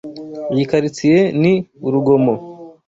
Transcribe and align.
Iyi 0.53 0.63
quartier 0.69 1.21
ni 1.41 1.53
urugomo. 1.87 2.33